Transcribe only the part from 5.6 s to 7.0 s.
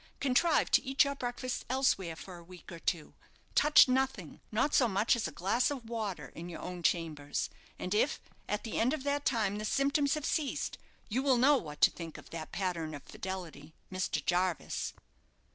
of water, in your own